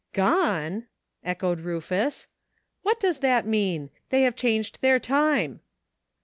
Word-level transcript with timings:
"Gone!" 0.13 0.87
echoed 1.23 1.59
Rufus; 1.59 2.25
"what 2.81 2.99
does 2.99 3.19
that 3.19 3.45
mean? 3.45 3.91
They 4.09 4.23
have 4.23 4.35
changed 4.35 4.81
their 4.81 4.97
time." 4.99 5.59